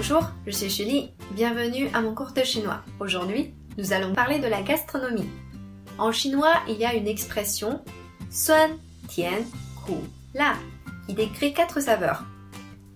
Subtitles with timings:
[0.00, 1.10] Bonjour, je suis Julie.
[1.32, 2.84] Bienvenue à mon cours de chinois.
[3.00, 5.28] Aujourd'hui, nous allons parler de la gastronomie.
[5.98, 7.82] En chinois, il y a une expression
[8.30, 9.42] suan, tian,
[9.84, 9.94] ku,
[10.34, 10.54] la
[11.04, 12.22] qui décrit quatre saveurs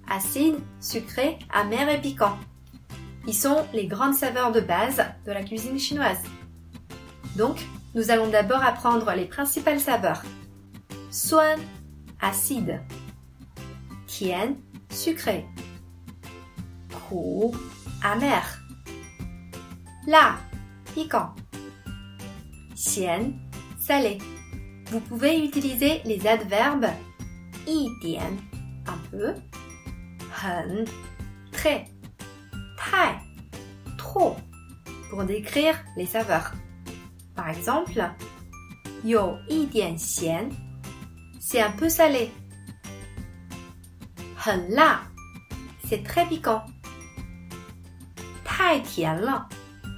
[0.08, 2.38] acide, sucré, amer et piquant.
[3.26, 6.22] Ils sont les grandes saveurs de base de la cuisine chinoise.
[7.36, 7.66] Donc,
[7.96, 10.22] nous allons d'abord apprendre les principales saveurs.
[11.10, 11.58] Suan,
[12.20, 12.80] acide.
[14.06, 14.54] Tian,
[14.88, 15.44] sucré.
[17.12, 17.52] Ku,
[18.02, 18.42] amer.
[20.06, 20.38] La,
[20.94, 21.34] piquant.
[22.74, 23.32] Xian,
[23.78, 24.16] salé.
[24.86, 26.88] Vous pouvez utiliser les adverbes
[28.00, 28.36] dian,
[28.86, 29.34] un peu,
[30.42, 30.86] hen,
[31.52, 31.84] très,
[32.78, 33.12] tai,
[33.98, 34.36] trop,
[35.10, 36.52] pour décrire les saveurs.
[37.34, 38.02] Par exemple,
[39.04, 39.36] yo
[39.70, 40.48] dian xian,
[41.38, 42.32] c'est un peu salé.
[44.46, 45.02] Hen la,
[45.86, 46.64] c'est très piquant.
[48.62, 49.26] Tai tian le,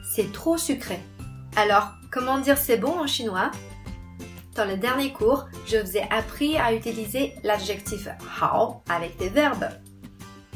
[0.02, 0.98] c'est trop sucré.
[1.54, 3.50] Alors, comment dire c'est bon en chinois?
[4.54, 8.08] Dans le dernier cours, je vous ai appris à utiliser l'adjectif
[8.40, 9.68] hao avec des verbes.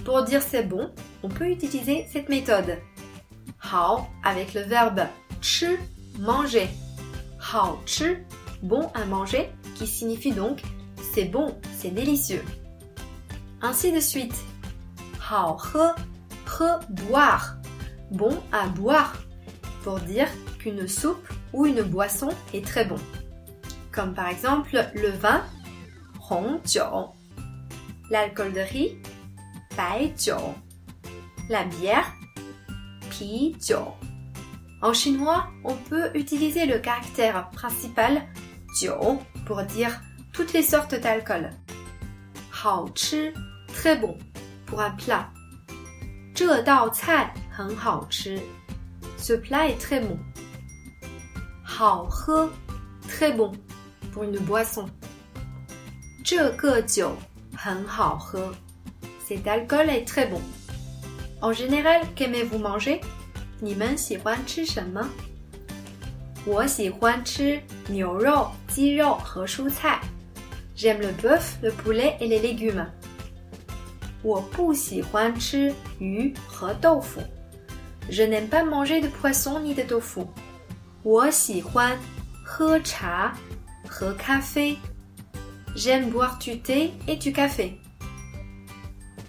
[0.06, 0.90] Pour dire c'est bon,
[1.22, 2.78] on peut utiliser cette méthode.
[3.60, 5.02] Hao avec le verbe
[5.42, 5.76] chi,
[6.18, 6.68] manger.
[7.52, 8.16] Hao chi,
[8.62, 10.62] bon à manger, qui signifie donc
[11.12, 12.44] c'est bon, c'est délicieux.
[13.60, 14.36] Ainsi de suite.
[15.30, 15.92] Hao he,
[16.46, 17.57] he, boire
[18.11, 19.15] Bon à boire.
[19.83, 20.27] Pour dire
[20.59, 22.99] qu'une soupe ou une boisson est très bon.
[23.91, 25.43] Comme par exemple le vin,
[26.29, 27.11] Hongjiu.
[28.09, 28.97] L'alcool de riz,
[29.75, 30.35] Baijiu.
[31.49, 32.11] La bière,
[33.09, 33.75] Pijiu.
[34.81, 38.21] En chinois, on peut utiliser le caractère principal
[38.75, 38.91] jiu
[39.45, 40.01] pour dire
[40.33, 41.49] toutes les sortes d'alcool.
[42.63, 43.31] Hao chi,
[43.67, 44.17] très bon,
[44.65, 45.29] pour un plat.
[46.33, 48.39] 这道菜 很好吃.
[49.17, 50.17] Ce plat est très bon.
[51.65, 52.49] Hao he,
[53.07, 53.51] très bon,
[54.13, 54.87] pour une boisson.
[56.23, 57.15] 这个酒
[57.55, 58.53] 很好喝.
[59.27, 60.39] Cet alcool est très bon.
[61.41, 63.01] En général, qu'aimez-vous manger?
[63.59, 65.09] 你们喜欢吃什么？
[66.45, 70.01] 我喜欢吃牛肉、鸡肉和蔬菜。
[70.75, 72.85] J'aime le bœuf, le poulet et les légumes.
[74.21, 77.21] 我不喜欢吃鱼和豆腐。
[78.09, 80.27] Je n'aime pas manger de poisson ni de tofu.
[81.03, 81.97] 我喜欢
[82.45, 83.33] 喝茶
[83.87, 84.77] 和咖啡。
[85.75, 87.73] J'aime boire du thé et du café.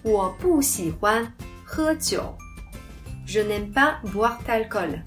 [0.03, 1.33] 我不喜欢
[1.65, 2.37] 喝酒。
[3.25, 5.03] Je n'aime pas boire d'alcool.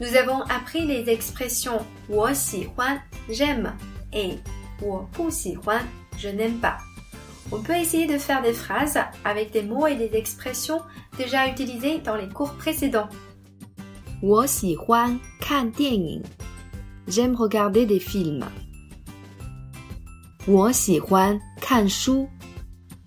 [0.00, 3.72] Nous avons appris les expressions 我喜欢 j'aime
[4.12, 4.38] et
[4.80, 5.82] 我不喜欢
[6.16, 6.78] je n'aime pas.
[7.51, 10.81] On peut essayer de faire des phrases avec des mots et des expressions
[11.17, 13.09] déjà utilisées dans les cours précédents.
[17.07, 18.45] J'aime regarder des films.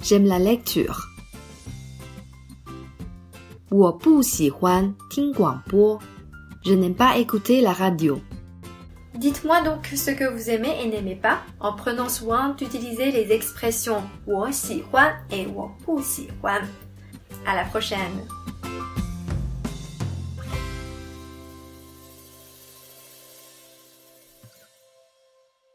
[0.03, 1.07] J'aime la lecture.
[6.65, 8.21] Je n'aime pas écouter la radio.
[9.16, 14.04] Dites-moi donc ce que vous aimez et n'aimez pas en prenant soin d'utiliser les expressions
[14.26, 16.62] 我喜欢 et 我不喜欢.
[17.46, 18.22] À la prochaine!